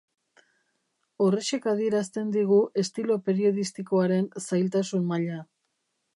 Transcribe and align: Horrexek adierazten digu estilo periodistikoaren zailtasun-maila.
Horrexek 1.25 1.67
adierazten 1.73 2.31
digu 2.37 2.57
estilo 2.85 3.19
periodistikoaren 3.29 4.27
zailtasun-maila. 4.49 5.39